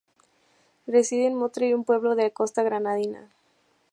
[0.87, 3.29] Reside en Motril, un pueblo de la costa granadina.